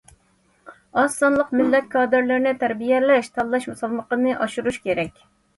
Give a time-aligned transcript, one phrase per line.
[1.01, 5.27] ئاز سانلىق مىللەت كادىرلىرىنى تەربىيەلەش، تاللاش سالمىقىنى ئاشۇرۇش كېرەك.